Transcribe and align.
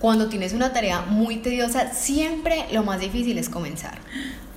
cuando 0.00 0.28
tienes 0.28 0.54
una 0.54 0.72
tarea 0.72 1.02
muy 1.02 1.36
tediosa, 1.36 1.92
siempre 1.92 2.64
lo 2.72 2.82
más 2.82 3.00
difícil 3.00 3.36
es 3.36 3.50
comenzar. 3.50 3.98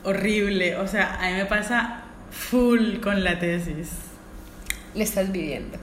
Horrible, 0.03 0.77
o 0.77 0.87
sea, 0.87 1.19
a 1.21 1.29
mí 1.29 1.33
me 1.33 1.45
pasa 1.45 2.03
full 2.31 2.99
con 3.01 3.23
la 3.23 3.39
tesis. 3.39 3.89
Le 4.95 5.03
estás 5.03 5.31
viviendo. 5.31 5.77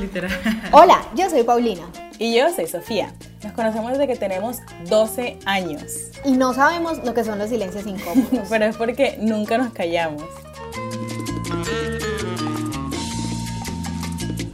Literal. 0.00 0.32
Hola, 0.72 1.00
yo 1.14 1.30
soy 1.30 1.44
Paulina. 1.44 1.82
Y 2.18 2.36
yo 2.36 2.52
soy 2.52 2.66
Sofía. 2.66 3.14
Nos 3.44 3.52
conocemos 3.52 3.92
desde 3.92 4.06
que 4.06 4.16
tenemos 4.16 4.58
12 4.88 5.38
años. 5.44 5.92
Y 6.24 6.32
no 6.32 6.52
sabemos 6.52 7.04
lo 7.04 7.14
que 7.14 7.24
son 7.24 7.38
los 7.38 7.50
silencios 7.50 7.86
incómodos. 7.86 8.46
Pero 8.50 8.64
es 8.64 8.76
porque 8.76 9.16
nunca 9.20 9.58
nos 9.58 9.72
callamos. 9.72 10.24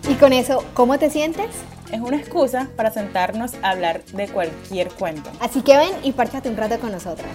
Y 0.08 0.14
con 0.14 0.32
eso, 0.32 0.64
¿cómo 0.74 0.98
te 0.98 1.08
sientes? 1.08 1.50
Es 1.90 2.00
una 2.00 2.18
excusa 2.18 2.68
para 2.76 2.90
sentarnos 2.90 3.54
a 3.62 3.70
hablar 3.70 4.04
de 4.12 4.28
cualquier 4.28 4.88
cuento. 4.88 5.30
Así 5.40 5.62
que 5.62 5.74
ven 5.74 5.92
y 6.02 6.12
párchate 6.12 6.50
un 6.50 6.56
rato 6.58 6.78
con 6.78 6.92
nosotras. 6.92 7.30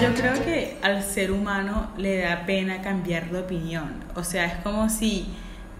Yo 0.00 0.14
creo 0.14 0.44
que 0.44 0.78
al 0.82 1.02
ser 1.02 1.30
humano 1.30 1.90
le 1.98 2.22
da 2.22 2.46
pena 2.46 2.80
cambiar 2.80 3.30
de 3.30 3.40
opinión. 3.40 4.02
O 4.14 4.24
sea, 4.24 4.46
es 4.46 4.54
como 4.62 4.88
si 4.88 5.26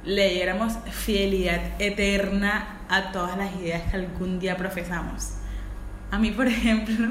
le 0.05 0.29
diéramos 0.29 0.75
fidelidad 0.91 1.61
eterna 1.79 2.81
a 2.91 3.13
todas 3.13 3.39
las 3.39 3.55
ideas 3.57 3.91
que 3.91 3.97
algún 3.97 4.39
día 4.41 4.59
profesamos. 4.59 5.37
A 6.11 6.19
mí, 6.19 6.33
por 6.33 6.47
ejemplo, 6.49 7.09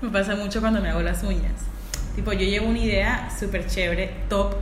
me 0.00 0.08
pasa 0.10 0.36
mucho 0.36 0.60
cuando 0.60 0.80
me 0.80 0.90
hago 0.90 1.02
las 1.02 1.24
uñas. 1.24 1.74
Tipo, 2.14 2.32
yo 2.32 2.46
llevo 2.46 2.68
una 2.68 2.78
idea 2.78 3.28
súper 3.36 3.66
chévere, 3.66 4.10
top, 4.28 4.54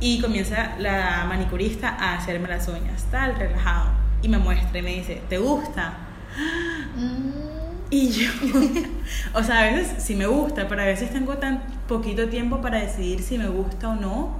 y 0.00 0.20
comienza 0.20 0.76
la 0.78 1.26
manicurista 1.28 1.90
a 1.90 2.14
hacerme 2.14 2.48
las 2.48 2.66
uñas, 2.68 3.04
tal, 3.10 3.36
relajado. 3.36 3.90
Y 4.22 4.28
me 4.28 4.38
muestra 4.38 4.78
y 4.78 4.82
me 4.82 4.94
dice, 4.94 5.22
¿te 5.28 5.38
gusta? 5.38 5.94
Mm. 6.96 7.60
Y 7.90 8.10
yo, 8.10 8.30
o 9.34 9.42
sea, 9.42 9.60
a 9.60 9.64
veces 9.64 10.02
sí 10.02 10.14
me 10.14 10.26
gusta, 10.26 10.68
pero 10.68 10.82
a 10.82 10.86
veces 10.86 11.10
tengo 11.10 11.36
tan 11.38 11.62
poquito 11.88 12.28
tiempo 12.28 12.60
para 12.60 12.78
decidir 12.78 13.20
si 13.22 13.36
me 13.36 13.48
gusta 13.48 13.90
o 13.90 13.94
no. 13.94 14.38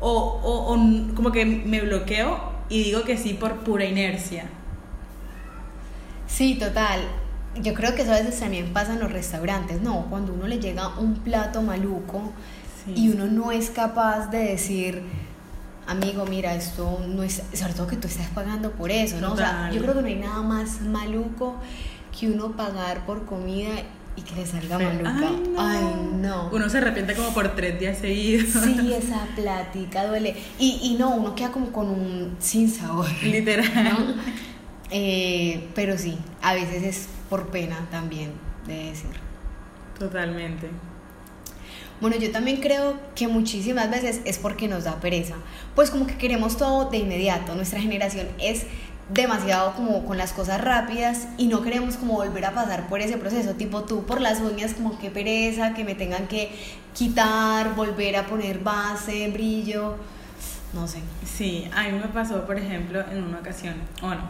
O, 0.00 0.10
o, 0.10 0.74
o 0.74 1.14
como 1.14 1.32
que 1.32 1.44
me 1.44 1.80
bloqueo 1.80 2.52
y 2.68 2.84
digo 2.84 3.02
que 3.02 3.16
sí 3.16 3.34
por 3.34 3.56
pura 3.64 3.84
inercia. 3.84 4.44
Sí, 6.28 6.54
total. 6.54 7.00
Yo 7.62 7.74
creo 7.74 7.94
que 7.94 8.02
eso 8.02 8.12
a 8.12 8.18
veces 8.18 8.38
también 8.38 8.72
pasa 8.72 8.94
en 8.94 9.00
los 9.00 9.12
restaurantes, 9.12 9.80
¿no? 9.80 10.06
Cuando 10.10 10.32
uno 10.32 10.46
le 10.46 10.58
llega 10.58 10.98
un 10.98 11.14
plato 11.16 11.62
maluco 11.62 12.32
y 12.94 13.10
uno 13.10 13.26
no 13.26 13.52
es 13.52 13.70
capaz 13.70 14.30
de 14.30 14.38
decir, 14.38 15.02
amigo, 15.86 16.24
mira, 16.26 16.54
esto 16.54 17.00
no 17.06 17.22
es, 17.22 17.42
sobre 17.52 17.74
todo 17.74 17.86
que 17.86 17.96
tú 17.96 18.08
estás 18.08 18.28
pagando 18.28 18.72
por 18.72 18.90
eso, 18.90 19.20
¿no? 19.20 19.32
O 19.32 19.36
sea, 19.36 19.70
yo 19.72 19.82
creo 19.82 19.94
que 19.94 20.02
no 20.02 20.06
hay 20.06 20.16
nada 20.16 20.42
más 20.42 20.80
maluco 20.80 21.56
que 22.18 22.28
uno 22.28 22.52
pagar 22.52 23.04
por 23.04 23.26
comida 23.26 23.70
y 24.16 24.22
que 24.22 24.34
le 24.34 24.46
salga 24.46 24.78
maluca. 24.78 25.30
Ay 25.58 25.84
no. 26.14 26.50
Uno 26.52 26.68
se 26.68 26.78
arrepiente 26.78 27.14
como 27.14 27.32
por 27.32 27.54
tres 27.54 27.78
días 27.78 27.98
seguidos. 27.98 28.50
Sí, 28.64 28.92
esa 28.98 29.26
plática 29.36 30.06
duele. 30.06 30.36
Y, 30.58 30.80
y 30.82 30.96
no, 30.98 31.10
uno 31.10 31.34
queda 31.34 31.50
como 31.50 31.70
con 31.70 31.88
un 31.88 32.36
sin 32.40 32.70
sabor. 32.70 33.06
Literal. 33.22 34.16
Eh, 34.90 35.68
pero 35.74 35.98
sí, 35.98 36.18
a 36.42 36.54
veces 36.54 36.82
es 36.82 37.08
por 37.28 37.48
pena 37.48 37.86
también 37.90 38.32
de 38.66 38.90
decir. 38.90 39.10
Totalmente. 39.98 40.68
Bueno, 42.00 42.16
yo 42.16 42.30
también 42.30 42.60
creo 42.60 42.96
que 43.16 43.26
muchísimas 43.26 43.90
veces 43.90 44.20
es 44.24 44.38
porque 44.38 44.68
nos 44.68 44.84
da 44.84 45.00
pereza. 45.00 45.34
Pues 45.74 45.90
como 45.90 46.06
que 46.06 46.16
queremos 46.16 46.56
todo 46.56 46.88
de 46.90 46.98
inmediato. 46.98 47.54
Nuestra 47.56 47.80
generación 47.80 48.28
es 48.38 48.66
demasiado 49.12 49.74
como 49.74 50.04
con 50.04 50.18
las 50.18 50.32
cosas 50.32 50.60
rápidas 50.60 51.28
y 51.38 51.46
no 51.48 51.62
queremos 51.62 51.96
como 51.96 52.14
volver 52.14 52.44
a 52.44 52.52
pasar 52.52 52.88
por 52.88 53.00
ese 53.00 53.16
proceso, 53.16 53.54
tipo 53.54 53.84
tú 53.84 54.04
por 54.04 54.20
las 54.20 54.40
uñas 54.40 54.74
como 54.74 54.98
que 54.98 55.10
pereza, 55.10 55.74
que 55.74 55.82
me 55.82 55.94
tengan 55.94 56.28
que 56.28 56.50
quitar, 56.94 57.74
volver 57.74 58.16
a 58.16 58.26
poner 58.26 58.58
base, 58.58 59.28
brillo, 59.30 59.96
no 60.74 60.86
sé. 60.86 61.00
Sí, 61.24 61.68
a 61.74 61.84
mí 61.84 61.92
me 61.92 62.08
pasó, 62.08 62.44
por 62.44 62.58
ejemplo, 62.58 63.02
en 63.10 63.24
una 63.24 63.38
ocasión, 63.38 63.74
bueno, 64.02 64.22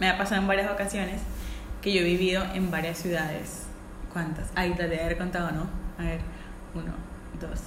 me 0.00 0.08
ha 0.08 0.18
pasado 0.18 0.40
en 0.40 0.48
varias 0.48 0.70
ocasiones 0.70 1.20
que 1.82 1.92
yo 1.92 2.00
he 2.00 2.04
vivido 2.04 2.44
en 2.54 2.70
varias 2.70 2.98
ciudades. 2.98 3.62
¿Cuántas? 4.12 4.48
Ahí 4.54 4.72
te 4.74 4.88
de 4.88 5.00
haber 5.00 5.18
contado, 5.18 5.50
¿no? 5.50 5.68
A 5.98 6.02
ver, 6.02 6.20
uno, 6.74 6.92
dos, 7.40 7.60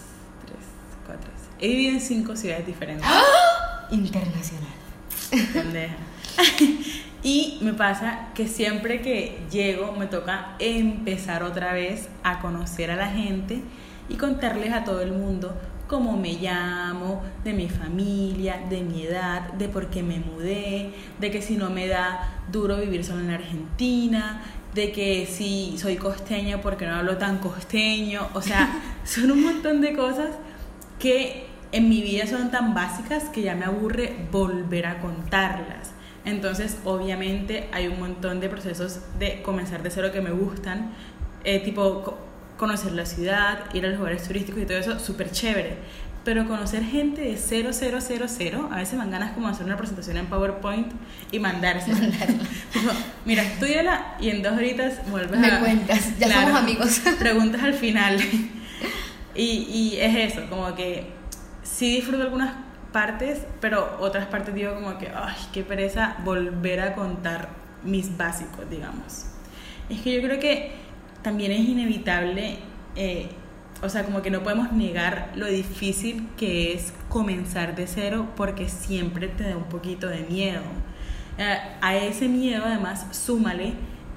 tres, 0.46 0.66
cuatro. 1.06 1.30
He 1.60 1.68
vivido 1.68 1.94
en 1.94 2.02
cinco 2.02 2.36
ciudades 2.36 2.66
diferentes. 2.66 3.08
¡Ah! 3.08 3.88
Internacional. 3.92 4.74
Pendeja. 5.54 5.96
y 7.24 7.60
me 7.62 7.74
pasa 7.74 8.30
que 8.36 8.48
siempre 8.48 9.02
que 9.02 9.40
llego 9.52 9.92
me 9.94 10.08
toca 10.08 10.56
empezar 10.60 11.44
otra 11.44 11.74
vez 11.74 12.10
a 12.24 12.40
conocer 12.40 12.92
a 12.92 12.96
la 12.96 13.08
gente 13.08 13.62
y 14.10 14.16
contarles 14.16 14.72
a 14.74 14.84
todo 14.84 15.02
el 15.02 15.12
mundo 15.12 15.60
cómo 15.88 16.18
me 16.18 16.34
llamo, 16.34 17.24
de 17.44 17.54
mi 17.54 17.70
familia, 17.70 18.62
de 18.70 18.82
mi 18.82 19.04
edad, 19.04 19.54
de 19.54 19.70
por 19.70 19.88
qué 19.90 20.04
me 20.04 20.20
mudé, 20.20 20.92
de 21.20 21.32
que 21.32 21.42
si 21.42 21.56
no 21.56 21.70
me 21.70 21.88
da 21.88 22.42
duro 22.52 22.78
vivir 22.78 23.04
solo 23.04 23.22
en 23.22 23.32
Argentina, 23.32 24.42
de 24.74 24.92
que 24.92 25.26
si 25.26 25.78
soy 25.78 25.96
costeña 25.96 26.62
porque 26.62 26.86
no 26.86 26.96
hablo 26.96 27.18
tan 27.18 27.40
costeño, 27.40 28.28
o 28.34 28.42
sea, 28.42 28.70
son 29.06 29.32
un 29.32 29.44
montón 29.44 29.82
de 29.82 29.94
cosas 29.94 30.30
que 31.00 31.48
en 31.72 31.90
mi 31.90 32.02
vida 32.02 32.28
son 32.28 32.52
tan 32.52 32.74
básicas 32.74 33.26
que 33.26 33.42
ya 33.42 33.56
me 33.56 33.66
aburre 33.66 34.16
volver 34.32 34.86
a 34.86 35.00
contarlas. 35.00 35.94
Entonces, 36.26 36.78
obviamente, 36.84 37.70
hay 37.72 37.88
un 37.88 38.00
montón 38.00 38.40
de 38.40 38.50
procesos 38.50 39.00
de 39.18 39.42
comenzar 39.42 39.82
de 39.82 39.90
cero 39.90 40.12
que 40.12 40.22
me 40.22 40.32
gustan, 40.32 40.92
eh, 41.44 41.60
tipo 41.60 42.18
conocer 42.58 42.92
la 42.92 43.06
ciudad, 43.06 43.74
ir 43.74 43.86
a 43.86 43.90
los 43.90 43.98
lugares 44.00 44.28
turísticos 44.28 44.62
y 44.62 44.66
todo 44.66 44.78
eso, 44.78 45.00
súper 45.00 45.32
chévere. 45.32 45.78
Pero 46.24 46.46
conocer 46.46 46.84
gente 46.84 47.22
de 47.22 47.38
0000, 47.38 48.60
a 48.70 48.76
veces 48.76 48.94
me 48.94 49.00
dan 49.00 49.12
ganas 49.12 49.32
como 49.32 49.48
hacer 49.48 49.66
una 49.66 49.78
presentación 49.78 50.18
en 50.18 50.26
PowerPoint 50.26 50.92
y 51.32 51.40
mandarse. 51.40 51.92
Mira, 53.26 53.44
estudiala 53.44 54.16
y 54.20 54.30
en 54.32 54.44
dos 54.44 54.54
horitas 54.54 55.10
vuelves 55.10 55.40
me 55.40 55.60
cuentas, 55.60 56.20
ya 56.20 56.30
somos 56.30 56.60
amigos. 56.60 57.02
preguntas 57.20 57.64
al 57.64 57.76
final. 57.76 58.20
y, 59.36 59.42
y 59.42 60.00
es 60.02 60.34
eso, 60.34 60.50
como 60.50 60.76
que 60.76 61.08
sí 61.64 61.96
disfruto 61.96 62.24
algunas 62.24 62.56
partes, 62.92 63.40
pero 63.62 63.98
otras 64.00 64.26
partes 64.26 64.54
digo 64.54 64.74
como 64.74 64.98
que, 64.98 65.10
ay, 65.16 65.36
qué 65.54 65.64
pereza 65.64 66.18
volver 66.26 66.82
a 66.82 66.96
contar 66.96 67.50
mis 67.84 68.18
básicos, 68.18 68.70
digamos. 68.70 69.28
Es 69.90 70.02
que 70.02 70.14
yo 70.14 70.22
creo 70.22 70.40
que 70.40 70.87
también 71.28 71.52
es 71.52 71.68
inevitable, 71.68 72.56
eh, 72.96 73.28
o 73.84 73.90
sea, 73.90 74.06
como 74.06 74.22
que 74.22 74.32
no 74.32 74.44
podemos 74.44 74.72
negar 74.72 75.34
lo 75.36 75.46
difícil 75.48 76.26
que 76.38 76.72
es 76.72 76.94
comenzar 77.10 77.76
de 77.76 77.86
cero 77.86 78.30
porque 78.38 78.70
siempre 78.70 79.28
te 79.28 79.44
da 79.44 79.58
un 79.58 79.66
poquito 79.66 80.08
de 80.08 80.22
miedo. 80.22 80.62
Eh, 81.38 81.58
a 81.82 81.98
ese 81.98 82.30
miedo 82.30 82.64
además 82.66 83.08
súmale 83.12 83.74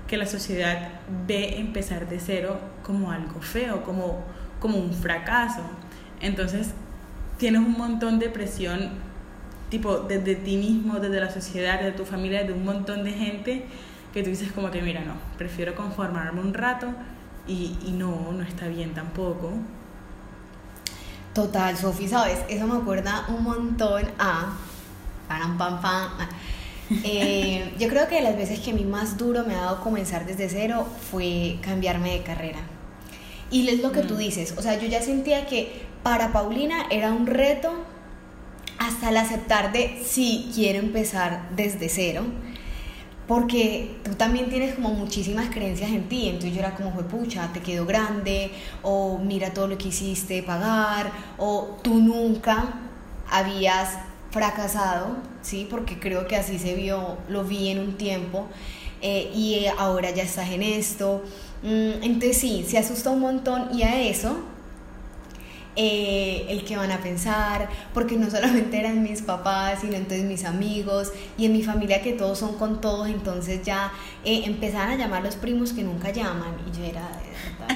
que 0.06 0.16
la 0.18 0.26
sociedad 0.26 1.00
ve 1.26 1.58
empezar 1.58 2.08
de 2.08 2.20
cero 2.20 2.60
como 2.84 3.10
algo 3.10 3.42
feo, 3.42 3.82
como, 3.82 4.22
como 4.60 4.76
un 4.78 4.94
fracaso. 4.94 5.62
Entonces, 6.20 6.74
tienes 7.38 7.60
un 7.60 7.72
montón 7.72 8.20
de 8.20 8.28
presión, 8.28 8.90
tipo, 9.68 9.98
desde 9.98 10.36
ti 10.36 10.56
mismo, 10.56 11.00
desde 11.00 11.18
la 11.18 11.32
sociedad, 11.32 11.80
desde 11.80 11.96
tu 11.96 12.04
familia, 12.04 12.44
de 12.44 12.52
un 12.52 12.64
montón 12.64 13.02
de 13.02 13.10
gente, 13.10 13.64
que 14.12 14.22
tú 14.22 14.30
dices 14.30 14.52
como 14.52 14.70
que, 14.70 14.82
mira, 14.82 15.04
no, 15.04 15.14
prefiero 15.38 15.74
conformarme 15.74 16.40
un 16.40 16.54
rato 16.54 16.88
y, 17.46 17.76
y 17.86 17.92
no, 17.92 18.32
no 18.32 18.42
está 18.42 18.68
bien 18.68 18.94
tampoco. 18.94 19.52
Total, 21.34 21.76
Sofi, 21.76 22.08
¿sabes? 22.08 22.40
Eso 22.48 22.66
me 22.66 22.76
acuerda 22.76 23.26
un 23.28 23.44
montón 23.44 24.04
a... 24.18 24.52
Pam, 25.28 25.56
pam, 25.56 25.80
pam. 25.80 26.10
Eh, 27.04 27.72
yo 27.78 27.88
creo 27.88 28.08
que 28.08 28.20
las 28.20 28.36
veces 28.36 28.58
que 28.58 28.72
a 28.72 28.74
mí 28.74 28.84
más 28.84 29.16
duro 29.16 29.44
me 29.44 29.54
ha 29.54 29.60
dado 29.60 29.80
comenzar 29.80 30.26
desde 30.26 30.48
cero 30.48 30.86
fue 31.10 31.58
cambiarme 31.62 32.14
de 32.14 32.22
carrera. 32.22 32.58
Y 33.50 33.68
es 33.68 33.80
lo 33.80 33.92
que 33.92 34.02
tú 34.02 34.14
mm. 34.14 34.18
dices, 34.18 34.54
o 34.56 34.62
sea, 34.62 34.78
yo 34.78 34.88
ya 34.88 35.02
sentía 35.02 35.46
que 35.46 35.82
para 36.02 36.32
Paulina 36.32 36.86
era 36.90 37.12
un 37.12 37.26
reto 37.26 37.72
hasta 38.78 39.10
el 39.10 39.16
aceptar 39.16 39.72
de 39.72 40.02
si 40.04 40.50
quiero 40.54 40.78
empezar 40.80 41.48
desde 41.54 41.88
cero, 41.88 42.24
porque 43.30 43.94
tú 44.02 44.16
también 44.16 44.50
tienes 44.50 44.74
como 44.74 44.88
muchísimas 44.90 45.50
creencias 45.50 45.92
en 45.92 46.08
ti, 46.08 46.26
entonces 46.26 46.52
yo 46.52 46.58
era 46.58 46.74
como, 46.74 46.90
fue 46.90 47.04
pucha, 47.04 47.48
te 47.52 47.60
quedó 47.60 47.86
grande, 47.86 48.50
o 48.82 49.18
mira 49.18 49.54
todo 49.54 49.68
lo 49.68 49.78
que 49.78 49.86
hiciste 49.86 50.42
pagar, 50.42 51.12
o 51.38 51.78
tú 51.80 52.00
nunca 52.00 52.74
habías 53.30 53.98
fracasado, 54.32 55.16
¿sí? 55.42 55.64
Porque 55.70 56.00
creo 56.00 56.26
que 56.26 56.34
así 56.34 56.58
se 56.58 56.74
vio, 56.74 57.18
lo 57.28 57.44
vi 57.44 57.68
en 57.68 57.78
un 57.78 57.96
tiempo, 57.96 58.48
eh, 59.00 59.30
y 59.32 59.64
ahora 59.78 60.10
ya 60.10 60.24
estás 60.24 60.50
en 60.50 60.64
esto. 60.64 61.22
Mm, 61.62 62.02
entonces 62.02 62.36
sí, 62.36 62.66
se 62.68 62.78
asusta 62.78 63.10
un 63.10 63.20
montón 63.20 63.68
y 63.72 63.84
a 63.84 64.02
eso 64.02 64.38
eh, 65.76 66.46
el 66.48 66.64
que 66.64 66.76
van 66.76 66.90
a 66.90 66.98
pensar, 66.98 67.68
porque 67.94 68.16
no 68.16 68.28
solamente 68.30 68.78
eran 68.78 69.02
mis 69.02 69.22
papás, 69.22 69.80
sino 69.80 69.94
entonces 69.94 70.24
mis 70.24 70.44
amigos 70.44 71.12
y 71.38 71.46
en 71.46 71.52
mi 71.52 71.62
familia 71.62 72.02
que 72.02 72.12
todos 72.12 72.38
son 72.38 72.56
con 72.58 72.80
todos, 72.80 73.08
entonces 73.08 73.62
ya 73.62 73.92
eh, 74.24 74.42
empezaban 74.46 74.90
a 74.90 74.96
llamar 74.96 75.22
los 75.22 75.36
primos 75.36 75.72
que 75.72 75.84
nunca 75.84 76.10
llaman 76.10 76.56
y 76.66 76.76
yo 76.76 76.84
era, 76.84 77.08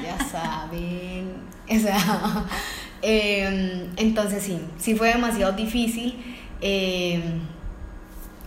ya 0.02 0.18
saben, 0.30 1.34
o 1.68 1.78
sea, 1.78 2.46
em, 3.02 3.90
entonces 3.96 4.42
sí, 4.42 4.58
sí 4.78 4.96
fue 4.96 5.08
demasiado 5.08 5.52
difícil. 5.52 6.16
Em, 6.60 7.54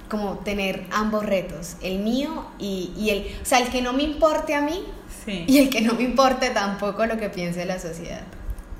como 0.09 0.37
tener 0.37 0.85
ambos 0.91 1.25
retos, 1.25 1.75
el 1.81 1.99
mío 1.99 2.47
y, 2.57 2.91
y, 2.97 3.09
el, 3.09 3.27
o 3.41 3.45
sea, 3.45 3.59
el 3.59 3.67
que 3.67 3.81
no 3.81 3.91
me 3.91 4.03
importe 4.03 4.55
a 4.55 4.61
mí 4.61 4.81
sí. 5.25 5.43
y 5.47 5.57
el 5.57 5.69
que 5.69 5.81
no 5.81 5.95
me 5.95 6.03
importe 6.03 6.49
tampoco 6.51 7.05
lo 7.05 7.17
que 7.17 7.29
piense 7.29 7.65
la 7.65 7.77
sociedad. 7.77 8.23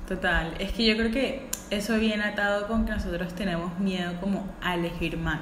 Total, 0.08 0.54
es 0.58 0.72
que 0.72 0.86
yo 0.86 0.96
creo 0.96 1.10
que 1.10 1.46
eso 1.70 1.98
viene 1.98 2.24
atado 2.24 2.66
con 2.66 2.86
que 2.86 2.92
nosotros 2.92 3.34
tenemos 3.34 3.78
miedo 3.78 4.18
como 4.20 4.46
a 4.62 4.74
elegir 4.74 5.18
mal, 5.18 5.40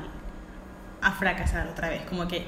a 1.01 1.13
fracasar 1.13 1.69
otra 1.69 1.89
vez, 1.89 2.03
como 2.03 2.27
que 2.27 2.45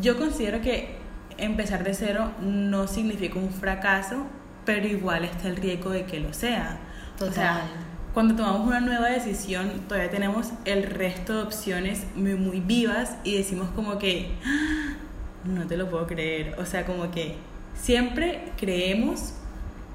yo 0.00 0.16
considero 0.16 0.62
que 0.62 0.96
empezar 1.36 1.84
de 1.84 1.92
cero 1.92 2.32
no 2.40 2.86
significa 2.88 3.38
un 3.38 3.50
fracaso, 3.50 4.26
pero 4.64 4.86
igual 4.86 5.24
está 5.24 5.48
el 5.48 5.56
riesgo 5.56 5.90
de 5.90 6.04
que 6.04 6.20
lo 6.20 6.32
sea. 6.32 6.78
Total. 7.18 7.28
O 7.28 7.34
sea, 7.34 7.62
cuando 8.14 8.34
tomamos 8.34 8.66
una 8.66 8.80
nueva 8.80 9.08
decisión, 9.08 9.82
todavía 9.88 10.10
tenemos 10.10 10.52
el 10.64 10.84
resto 10.84 11.34
de 11.34 11.42
opciones 11.42 12.06
muy, 12.14 12.34
muy 12.34 12.60
vivas 12.60 13.16
y 13.24 13.36
decimos 13.36 13.68
como 13.74 13.98
que, 13.98 14.32
¡Ah! 14.44 14.94
no 15.44 15.66
te 15.66 15.76
lo 15.76 15.90
puedo 15.90 16.06
creer. 16.06 16.54
O 16.58 16.64
sea, 16.64 16.86
como 16.86 17.10
que 17.10 17.36
siempre 17.74 18.52
creemos 18.56 19.34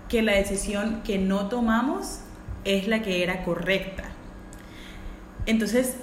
que 0.09 0.21
la 0.21 0.33
decisión 0.33 1.01
que 1.03 1.17
no 1.17 1.47
tomamos 1.47 2.19
es 2.63 2.87
la 2.87 3.01
que 3.01 3.23
era 3.23 3.43
correcta. 3.43 4.03
Entonces, 5.45 5.95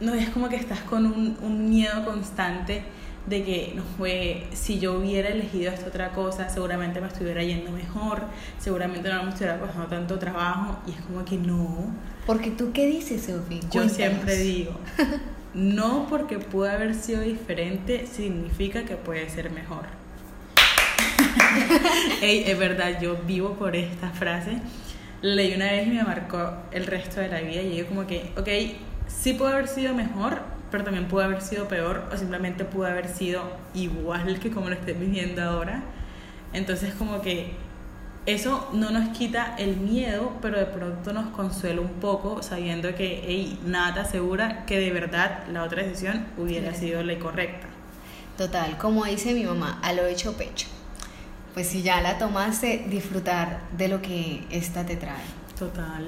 no 0.00 0.14
es 0.14 0.28
como 0.30 0.48
que 0.48 0.56
estás 0.56 0.80
con 0.80 1.06
un, 1.06 1.36
un 1.42 1.68
miedo 1.68 2.04
constante 2.04 2.84
de 3.28 3.44
que 3.44 3.72
no 3.74 3.82
fue, 3.82 4.46
si 4.52 4.78
yo 4.78 4.98
hubiera 4.98 5.28
elegido 5.28 5.72
esta 5.72 5.88
otra 5.88 6.10
cosa, 6.10 6.48
seguramente 6.48 7.00
me 7.00 7.08
estuviera 7.08 7.42
yendo 7.42 7.70
mejor, 7.70 8.22
seguramente 8.58 9.08
no 9.12 9.22
me 9.22 9.30
estuviera 9.30 9.60
pasando 9.60 9.86
tanto 9.86 10.18
trabajo, 10.18 10.78
y 10.86 10.92
es 10.92 11.00
como 11.02 11.24
que 11.24 11.36
no. 11.36 11.92
Porque 12.26 12.50
tú 12.50 12.72
qué 12.72 12.86
dices, 12.86 13.22
Sofía? 13.22 13.60
Yo 13.70 13.88
siempre 13.88 14.36
digo, 14.36 14.72
no 15.54 16.06
porque 16.08 16.38
puede 16.38 16.72
haber 16.72 16.94
sido 16.94 17.20
diferente 17.20 18.06
significa 18.06 18.84
que 18.84 18.96
puede 18.96 19.28
ser 19.28 19.50
mejor. 19.50 19.86
es 22.22 22.58
verdad, 22.58 23.00
yo 23.00 23.16
vivo 23.26 23.54
por 23.54 23.76
esta 23.76 24.10
frase. 24.10 24.58
leí 25.22 25.54
una 25.54 25.66
vez 25.66 25.86
y 25.86 25.90
me 25.90 26.02
marcó 26.02 26.52
el 26.70 26.86
resto 26.86 27.20
de 27.20 27.28
la 27.28 27.40
vida 27.40 27.62
y 27.62 27.76
yo 27.76 27.86
como 27.86 28.06
que, 28.06 28.30
ok, 28.36 28.48
sí 29.06 29.32
puede 29.34 29.54
haber 29.54 29.68
sido 29.68 29.94
mejor, 29.94 30.40
pero 30.70 30.84
también 30.84 31.08
pudo 31.08 31.22
haber 31.22 31.42
sido 31.42 31.68
peor 31.68 32.04
o 32.12 32.16
simplemente 32.16 32.64
pudo 32.64 32.86
haber 32.86 33.08
sido 33.08 33.42
igual 33.74 34.38
que 34.38 34.50
como 34.50 34.68
lo 34.68 34.74
estoy 34.74 34.94
viviendo 34.94 35.42
ahora. 35.42 35.82
Entonces 36.52 36.94
como 36.94 37.20
que 37.20 37.52
eso 38.26 38.68
no 38.74 38.90
nos 38.90 39.08
quita 39.16 39.54
el 39.58 39.78
miedo, 39.78 40.32
pero 40.42 40.58
de 40.58 40.66
pronto 40.66 41.12
nos 41.12 41.28
consuela 41.28 41.80
un 41.80 41.94
poco 41.94 42.42
sabiendo 42.42 42.94
que 42.94 43.24
hey, 43.26 43.58
nada 43.64 43.94
te 43.94 44.00
asegura 44.00 44.66
que 44.66 44.78
de 44.78 44.90
verdad 44.90 45.44
la 45.50 45.62
otra 45.62 45.82
decisión 45.82 46.26
hubiera 46.36 46.74
sido 46.74 47.02
la 47.02 47.18
correcta. 47.18 47.68
Total, 48.36 48.76
como 48.76 49.04
dice 49.04 49.32
mi 49.32 49.44
mamá, 49.44 49.80
a 49.82 49.94
lo 49.94 50.04
hecho 50.04 50.36
pecho. 50.36 50.68
Pues 51.54 51.68
si 51.68 51.82
ya 51.82 52.00
la 52.00 52.18
tomaste, 52.18 52.86
disfrutar 52.88 53.60
de 53.76 53.88
lo 53.88 54.00
que 54.02 54.44
esta 54.50 54.84
te 54.84 54.96
trae. 54.96 55.24
Total. 55.58 56.06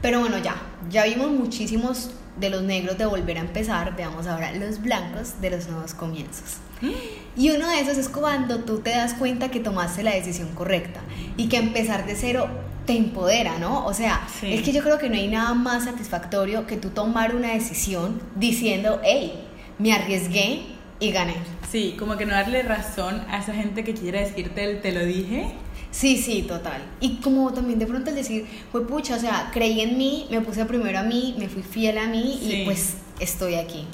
Pero 0.00 0.20
bueno, 0.20 0.38
ya, 0.38 0.56
ya 0.90 1.04
vimos 1.04 1.30
muchísimos 1.30 2.10
de 2.38 2.50
los 2.50 2.62
negros 2.62 2.98
de 2.98 3.06
volver 3.06 3.38
a 3.38 3.40
empezar, 3.40 3.96
veamos 3.96 4.26
ahora 4.26 4.52
los 4.52 4.80
blancos 4.80 5.40
de 5.40 5.50
los 5.50 5.68
nuevos 5.68 5.94
comienzos. 5.94 6.58
Y 7.38 7.50
uno 7.50 7.68
de 7.68 7.80
esos 7.80 7.98
es 7.98 8.08
cuando 8.08 8.60
tú 8.60 8.78
te 8.78 8.88
das 8.88 9.12
cuenta 9.12 9.50
que 9.50 9.60
tomaste 9.60 10.02
la 10.02 10.14
decisión 10.14 10.48
correcta 10.54 11.00
y 11.36 11.48
que 11.50 11.58
empezar 11.58 12.06
de 12.06 12.16
cero 12.16 12.48
te 12.86 12.96
empodera, 12.96 13.58
¿no? 13.58 13.84
O 13.84 13.92
sea, 13.92 14.26
es 14.42 14.62
que 14.62 14.72
yo 14.72 14.82
creo 14.82 14.96
que 14.96 15.10
no 15.10 15.16
hay 15.16 15.28
nada 15.28 15.52
más 15.52 15.84
satisfactorio 15.84 16.66
que 16.66 16.78
tú 16.78 16.88
tomar 16.88 17.36
una 17.36 17.52
decisión 17.52 18.22
diciendo, 18.36 19.02
hey, 19.04 19.44
me 19.78 19.92
arriesgué 19.92 20.62
y 21.00 21.12
gané. 21.12 21.34
Sí, 21.70 21.96
como 21.98 22.16
que 22.16 22.26
no 22.26 22.32
darle 22.32 22.62
razón 22.62 23.22
a 23.28 23.38
esa 23.38 23.54
gente 23.54 23.84
que 23.84 23.94
quiere 23.94 24.20
decirte 24.20 24.74
te 24.76 24.92
lo 24.92 25.04
dije 25.04 25.52
Sí, 25.96 26.18
sí, 26.18 26.42
total. 26.42 26.82
Y 27.00 27.16
como 27.22 27.50
también 27.54 27.78
de 27.78 27.86
pronto 27.86 28.10
el 28.10 28.16
decir, 28.16 28.46
fue 28.70 28.86
pucha, 28.86 29.16
o 29.16 29.18
sea, 29.18 29.50
creí 29.50 29.80
en 29.80 29.96
mí, 29.96 30.26
me 30.30 30.42
puse 30.42 30.66
primero 30.66 30.98
a 30.98 31.02
mí, 31.02 31.34
me 31.38 31.48
fui 31.48 31.62
fiel 31.62 31.96
a 31.96 32.06
mí 32.06 32.38
y 32.42 32.66
pues 32.66 32.98
estoy 33.18 33.54
aquí. 33.54 33.86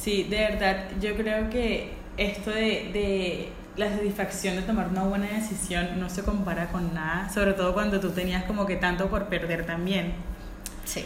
Sí, 0.00 0.24
de 0.24 0.36
verdad, 0.36 0.86
yo 1.00 1.14
creo 1.14 1.48
que 1.48 1.92
esto 2.16 2.50
de, 2.50 2.90
de 2.92 3.48
la 3.76 3.88
satisfacción 3.88 4.56
de 4.56 4.62
tomar 4.62 4.88
una 4.88 5.04
buena 5.04 5.28
decisión 5.28 6.00
no 6.00 6.10
se 6.10 6.24
compara 6.24 6.70
con 6.70 6.92
nada, 6.92 7.30
sobre 7.32 7.52
todo 7.52 7.72
cuando 7.72 8.00
tú 8.00 8.10
tenías 8.10 8.42
como 8.42 8.66
que 8.66 8.74
tanto 8.74 9.08
por 9.08 9.26
perder 9.28 9.64
también. 9.64 10.14
Sí. 10.84 11.04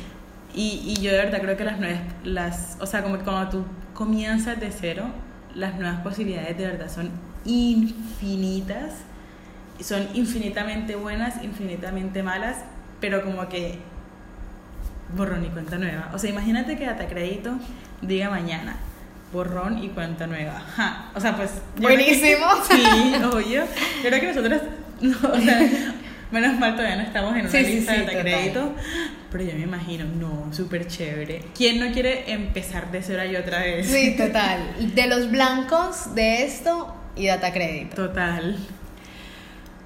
Y, 0.54 0.82
y 0.86 1.02
yo 1.02 1.12
de 1.12 1.18
verdad 1.18 1.42
creo 1.42 1.58
que 1.58 1.64
las 1.64 1.78
nuevas, 1.78 2.00
las, 2.24 2.78
o 2.80 2.86
sea, 2.86 3.02
como 3.02 3.18
que 3.18 3.24
cuando 3.24 3.50
tú 3.50 3.64
comienzas 3.94 4.58
de 4.60 4.70
cero, 4.70 5.06
las 5.54 5.74
nuevas 5.78 6.00
posibilidades 6.00 6.56
de 6.56 6.66
verdad 6.66 6.90
son 6.90 7.10
infinitas 7.44 8.92
son 9.82 10.06
infinitamente 10.14 10.96
buenas, 10.96 11.42
infinitamente 11.42 12.22
malas, 12.22 12.56
pero 13.00 13.22
como 13.22 13.48
que 13.48 13.78
borrón 15.16 15.44
y 15.44 15.48
cuenta 15.48 15.78
nueva. 15.78 16.10
O 16.14 16.18
sea, 16.18 16.30
imagínate 16.30 16.76
que 16.76 16.86
data 16.86 17.06
crédito 17.06 17.58
diga 18.00 18.30
mañana 18.30 18.76
borrón 19.32 19.82
y 19.82 19.88
cuenta 19.88 20.26
nueva. 20.26 20.62
O 21.14 21.20
sea, 21.20 21.36
pues. 21.36 21.50
Buenísimo. 21.76 22.46
sí, 22.70 23.14
obvio. 23.24 23.64
Yo 24.02 24.08
creo 24.08 24.20
que 24.20 24.26
nosotros, 24.26 24.62
o 25.32 25.40
sea, 25.40 25.60
menos 26.30 26.58
mal 26.58 26.76
todavía 26.76 26.96
no 26.96 27.02
estamos 27.02 27.36
en 27.36 27.46
una 27.46 27.58
lista 27.60 27.92
de 27.92 27.98
data 28.00 28.20
crédito. 28.20 28.74
Pero 29.32 29.44
yo 29.44 29.54
me 29.54 29.62
imagino, 29.62 30.04
no, 30.04 30.52
súper 30.52 30.86
chévere. 30.86 31.42
¿Quién 31.56 31.80
no 31.80 31.90
quiere 31.90 32.30
empezar 32.30 32.92
de 32.92 33.02
cero 33.02 33.22
ahí 33.22 33.34
otra 33.34 33.60
vez? 33.60 33.88
Sí, 33.88 34.14
total. 34.14 34.94
De 34.94 35.06
los 35.06 35.30
blancos 35.30 36.14
de 36.14 36.44
esto 36.44 36.94
y 37.16 37.26
data 37.26 37.50
crédito. 37.50 37.96
Total. 37.96 38.58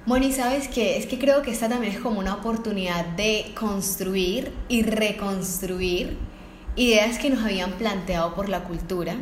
Moni, 0.05 0.33
¿sabes 0.33 0.67
qué? 0.67 0.97
Es 0.97 1.05
que 1.05 1.17
creo 1.17 1.41
que 1.41 1.51
esta 1.51 1.69
también 1.69 1.93
es 1.93 1.99
como 1.99 2.19
una 2.19 2.33
oportunidad 2.35 3.05
de 3.05 3.53
construir 3.57 4.51
y 4.67 4.83
reconstruir 4.83 6.17
ideas 6.75 7.17
que 7.17 7.29
nos 7.29 7.43
habían 7.43 7.71
planteado 7.73 8.35
por 8.35 8.49
la 8.49 8.65
cultura, 8.65 9.15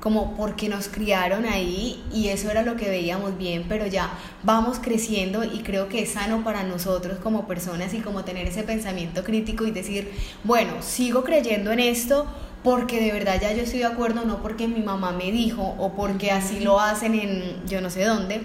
como 0.00 0.34
porque 0.34 0.68
nos 0.68 0.88
criaron 0.88 1.44
ahí 1.44 2.02
y 2.12 2.28
eso 2.28 2.50
era 2.50 2.62
lo 2.62 2.76
que 2.76 2.88
veíamos 2.88 3.36
bien, 3.36 3.66
pero 3.68 3.86
ya 3.86 4.10
vamos 4.42 4.78
creciendo 4.80 5.44
y 5.44 5.60
creo 5.60 5.88
que 5.88 6.02
es 6.02 6.12
sano 6.12 6.42
para 6.42 6.62
nosotros 6.64 7.18
como 7.18 7.46
personas 7.46 7.92
y 7.94 7.98
como 7.98 8.24
tener 8.24 8.48
ese 8.48 8.62
pensamiento 8.62 9.22
crítico 9.22 9.66
y 9.66 9.70
decir, 9.70 10.10
bueno, 10.42 10.72
sigo 10.80 11.22
creyendo 11.22 11.70
en 11.72 11.80
esto 11.80 12.26
porque 12.64 13.00
de 13.00 13.12
verdad 13.12 13.40
ya 13.40 13.52
yo 13.52 13.62
estoy 13.62 13.80
de 13.80 13.86
acuerdo, 13.86 14.24
no 14.24 14.42
porque 14.42 14.68
mi 14.68 14.80
mamá 14.80 15.12
me 15.12 15.30
dijo 15.30 15.62
o 15.78 15.92
porque 15.92 16.30
así 16.30 16.60
lo 16.60 16.80
hacen 16.80 17.14
en 17.14 17.66
yo 17.66 17.80
no 17.80 17.90
sé 17.90 18.04
dónde 18.04 18.42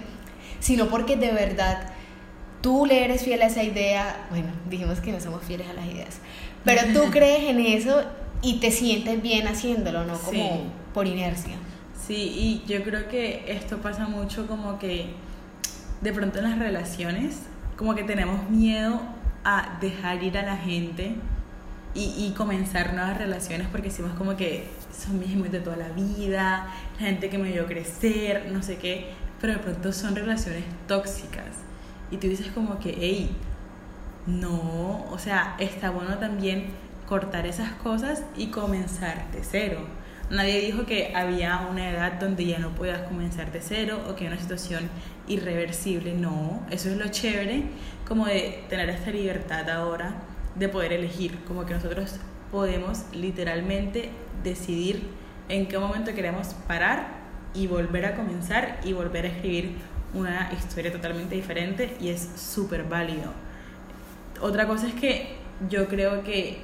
sino 0.60 0.88
porque 0.88 1.16
de 1.16 1.32
verdad 1.32 1.92
tú 2.60 2.86
le 2.86 3.04
eres 3.04 3.22
fiel 3.22 3.42
a 3.42 3.46
esa 3.46 3.62
idea, 3.62 4.26
bueno, 4.30 4.48
dijimos 4.68 5.00
que 5.00 5.12
no 5.12 5.20
somos 5.20 5.42
fieles 5.44 5.68
a 5.68 5.74
las 5.74 5.86
ideas, 5.86 6.18
pero 6.64 6.82
tú 6.92 7.10
crees 7.10 7.44
en 7.44 7.60
eso 7.60 8.02
y 8.42 8.60
te 8.60 8.70
sientes 8.70 9.22
bien 9.22 9.46
haciéndolo, 9.48 10.04
¿no? 10.04 10.18
Como 10.18 10.64
por 10.92 11.06
inercia. 11.06 11.54
Sí, 12.06 12.14
y 12.14 12.64
yo 12.68 12.82
creo 12.84 13.08
que 13.08 13.44
esto 13.48 13.78
pasa 13.78 14.06
mucho 14.06 14.46
como 14.46 14.78
que 14.78 15.06
de 16.00 16.12
pronto 16.12 16.38
en 16.38 16.44
las 16.44 16.58
relaciones, 16.58 17.40
como 17.76 17.94
que 17.94 18.04
tenemos 18.04 18.48
miedo 18.48 19.00
a 19.44 19.78
dejar 19.80 20.22
ir 20.22 20.38
a 20.38 20.42
la 20.42 20.56
gente 20.56 21.14
y, 21.94 22.14
y 22.18 22.34
comenzar 22.36 22.94
nuevas 22.94 23.16
relaciones 23.16 23.68
porque 23.68 23.88
decimos 23.88 24.12
como 24.16 24.36
que 24.36 24.66
son 24.96 25.18
mis 25.18 25.32
amigos 25.32 25.52
de 25.52 25.60
toda 25.60 25.76
la 25.76 25.88
vida, 25.88 26.68
la 26.98 27.06
gente 27.06 27.28
que 27.28 27.38
me 27.38 27.50
vio 27.50 27.66
crecer, 27.66 28.50
no 28.52 28.62
sé 28.62 28.76
qué 28.76 29.14
pero 29.40 29.54
de 29.54 29.58
pronto 29.58 29.92
son 29.92 30.16
relaciones 30.16 30.64
tóxicas. 30.86 31.44
Y 32.10 32.18
tú 32.18 32.28
dices 32.28 32.48
como 32.48 32.78
que, 32.78 32.96
hey, 32.98 33.30
no, 34.26 35.06
o 35.10 35.18
sea, 35.18 35.56
está 35.58 35.90
bueno 35.90 36.18
también 36.18 36.66
cortar 37.06 37.46
esas 37.46 37.72
cosas 37.72 38.24
y 38.36 38.48
comenzar 38.48 39.30
de 39.30 39.42
cero. 39.42 39.78
Nadie 40.30 40.60
dijo 40.60 40.86
que 40.86 41.14
había 41.14 41.68
una 41.70 41.88
edad 41.88 42.14
donde 42.14 42.44
ya 42.44 42.58
no 42.58 42.70
puedas 42.70 43.02
comenzar 43.02 43.52
de 43.52 43.60
cero 43.60 44.00
o 44.10 44.16
que 44.16 44.26
una 44.26 44.38
situación 44.38 44.90
irreversible. 45.28 46.14
No, 46.14 46.66
eso 46.70 46.90
es 46.90 46.96
lo 46.96 47.06
chévere, 47.08 47.62
como 48.06 48.26
de 48.26 48.64
tener 48.68 48.90
esta 48.90 49.10
libertad 49.10 49.70
ahora 49.70 50.14
de 50.56 50.68
poder 50.68 50.92
elegir, 50.92 51.38
como 51.46 51.64
que 51.64 51.74
nosotros 51.74 52.16
podemos 52.50 53.04
literalmente 53.12 54.10
decidir 54.42 55.02
en 55.48 55.68
qué 55.68 55.78
momento 55.78 56.12
queremos 56.14 56.54
parar 56.66 57.06
y 57.54 57.68
volver 57.68 58.06
a 58.06 58.16
comenzar 58.16 58.80
y 58.84 58.92
volver 58.92 59.26
a 59.26 59.28
escribir 59.28 59.76
una 60.14 60.52
historia 60.52 60.92
totalmente 60.92 61.34
diferente 61.34 61.96
y 62.00 62.08
es 62.08 62.28
súper 62.36 62.84
válido. 62.84 63.32
otra 64.40 64.66
cosa 64.66 64.86
es 64.86 64.94
que 64.94 65.36
yo 65.68 65.88
creo 65.88 66.22
que 66.22 66.58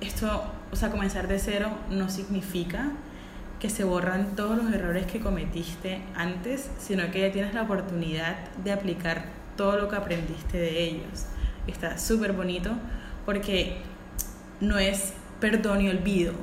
esto, 0.00 0.44
o 0.70 0.76
sea, 0.76 0.90
comenzar 0.90 1.28
de 1.28 1.38
cero 1.38 1.70
no 1.90 2.08
significa 2.08 2.92
que 3.60 3.70
se 3.70 3.84
borran 3.84 4.36
todos 4.36 4.62
los 4.62 4.72
errores 4.74 5.06
que 5.06 5.20
cometiste 5.20 6.00
antes, 6.14 6.68
sino 6.78 7.10
que 7.10 7.20
ya 7.20 7.32
tienes 7.32 7.54
la 7.54 7.62
oportunidad 7.62 8.36
de 8.62 8.72
aplicar 8.72 9.24
todo 9.56 9.78
lo 9.78 9.88
que 9.88 9.96
aprendiste 9.96 10.58
de 10.58 10.82
ellos. 10.82 11.26
Está 11.66 11.96
súper 11.98 12.32
bonito 12.32 12.72
porque 13.24 13.78
no 14.60 14.78
es 14.78 15.14
perdón 15.40 15.80
y 15.80 15.88
olvido, 15.88 16.34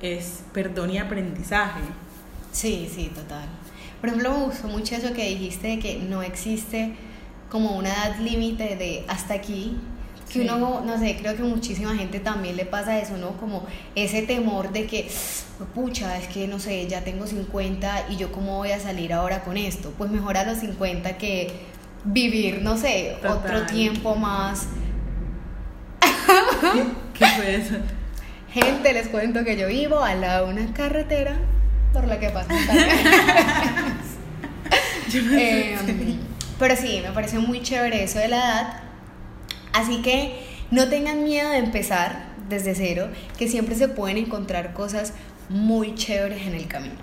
es 0.00 0.42
perdón 0.52 0.90
y 0.90 0.98
aprendizaje. 0.98 1.82
Sí, 2.52 2.90
sí, 2.92 3.12
total. 3.14 3.46
Por 4.00 4.08
ejemplo, 4.10 4.30
me 4.38 4.44
gustó 4.44 4.68
mucho 4.68 4.94
eso 4.94 5.12
que 5.12 5.28
dijiste 5.28 5.68
de 5.68 5.78
que 5.78 5.96
no 5.98 6.22
existe 6.22 6.94
como 7.50 7.76
una 7.76 7.88
edad 7.88 8.18
límite 8.20 8.76
de 8.76 9.04
hasta 9.08 9.34
aquí. 9.34 9.76
Que 10.28 10.34
Sí. 10.34 10.40
uno, 10.40 10.82
no 10.84 10.98
sé, 10.98 11.16
creo 11.18 11.34
que 11.36 11.42
muchísima 11.42 11.96
gente 11.96 12.20
también 12.20 12.56
le 12.56 12.66
pasa 12.66 12.98
eso, 12.98 13.16
¿no? 13.16 13.38
Como 13.38 13.64
ese 13.94 14.22
temor 14.22 14.72
de 14.72 14.86
que, 14.86 15.08
pucha, 15.74 16.18
es 16.18 16.28
que 16.28 16.46
no 16.46 16.58
sé, 16.58 16.86
ya 16.86 17.02
tengo 17.02 17.26
50 17.26 18.08
y 18.10 18.16
yo 18.16 18.30
cómo 18.30 18.58
voy 18.58 18.72
a 18.72 18.78
salir 18.78 19.14
ahora 19.14 19.42
con 19.42 19.56
esto. 19.56 19.92
Pues 19.96 20.10
mejor 20.10 20.36
a 20.36 20.44
los 20.44 20.58
50 20.58 21.16
que 21.16 21.50
vivir, 22.04 22.60
no 22.62 22.76
sé, 22.76 23.16
otro 23.26 23.64
tiempo 23.66 24.16
más. 24.16 24.66
¿Qué 27.14 27.26
fue 27.26 27.54
eso? 27.56 27.74
Gente, 28.52 28.92
les 28.92 29.08
cuento 29.08 29.44
que 29.44 29.56
yo 29.56 29.66
vivo 29.68 30.00
al 30.02 30.20
lado 30.20 30.46
de 30.46 30.52
una 30.52 30.72
carretera 30.74 31.36
por 31.92 32.06
la 32.06 32.18
que 32.18 32.30
pasan 32.30 32.66
camiones. 32.66 32.96
Em, 35.14 36.18
pero 36.58 36.76
sí, 36.76 37.00
me 37.02 37.12
parece 37.12 37.38
muy 37.38 37.62
chévere 37.62 38.04
eso 38.04 38.18
de 38.18 38.28
la 38.28 38.36
edad. 38.36 38.80
Así 39.72 40.02
que 40.02 40.44
no 40.70 40.88
tengan 40.88 41.24
miedo 41.24 41.50
de 41.50 41.58
empezar 41.58 42.26
desde 42.48 42.74
cero, 42.74 43.08
que 43.38 43.48
siempre 43.48 43.74
se 43.74 43.88
pueden 43.88 44.18
encontrar 44.18 44.72
cosas 44.72 45.12
muy 45.48 45.94
chéveres 45.94 46.46
en 46.46 46.54
el 46.54 46.66
camino. 46.66 46.96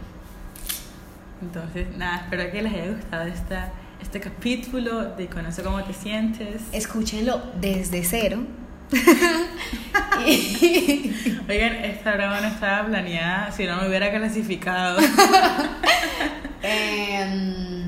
Entonces, 1.41 1.87
nada, 1.97 2.23
espero 2.23 2.51
que 2.51 2.61
les 2.61 2.73
haya 2.73 2.91
gustado 2.91 3.23
esta, 3.27 3.73
este 4.01 4.19
capítulo 4.19 5.15
de 5.15 5.27
Conoce 5.27 5.63
cómo 5.63 5.83
te 5.83 5.93
sientes. 5.93 6.61
Escúchenlo 6.71 7.41
desde 7.59 8.03
cero. 8.03 8.39
Y- 10.25 11.37
Oigan, 11.49 11.75
esta 11.85 12.13
broma 12.15 12.41
no 12.41 12.47
estaba 12.47 12.87
planeada 12.87 13.51
si 13.51 13.65
no 13.65 13.77
me 13.81 13.87
hubiera 13.87 14.11
clasificado. 14.11 14.99
Em, 16.67 17.83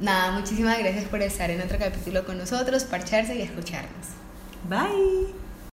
nada, 0.00 0.30
muchísimas 0.32 0.78
gracias 0.78 1.04
por 1.04 1.20
estar 1.20 1.50
en 1.50 1.60
otro 1.60 1.76
capítulo 1.78 2.24
con 2.24 2.38
nosotros, 2.38 2.84
parcharse 2.84 3.36
y 3.36 3.42
escucharnos. 3.42 4.08
Bye. 4.68 5.34